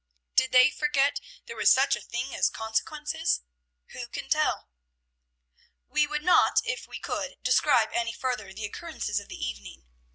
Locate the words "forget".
0.71-1.19